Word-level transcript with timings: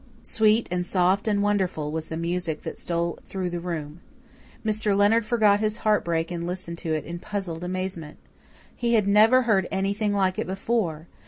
Sweet 0.23 0.67
and 0.71 0.83
soft 0.83 1.27
and 1.27 1.43
wonderful 1.43 1.91
was 1.91 2.07
the 2.07 2.17
music 2.17 2.63
that 2.63 2.79
stole 2.79 3.19
through 3.23 3.51
the 3.51 3.59
room. 3.59 4.01
Mr. 4.65 4.97
Leonard 4.97 5.25
forgot 5.27 5.59
his 5.59 5.77
heartbreak 5.85 6.31
and 6.31 6.47
listened 6.47 6.79
to 6.79 6.91
it 6.95 7.05
in 7.05 7.19
puzzled 7.19 7.63
amazement. 7.63 8.17
He 8.75 8.95
had 8.95 9.07
never 9.07 9.43
heard 9.43 9.67
anything 9.71 10.11
like 10.11 10.39
it 10.39 10.47
before. 10.47 11.05